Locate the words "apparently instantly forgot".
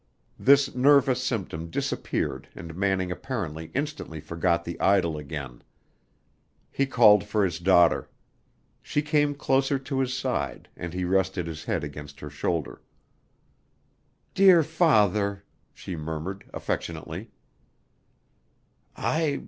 3.11-4.65